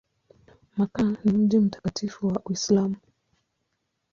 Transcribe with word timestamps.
Makka 0.77 1.03
ni 1.03 1.31
mji 1.31 1.59
mtakatifu 1.59 2.27
wa 2.27 2.41
Uislamu. 2.45 2.95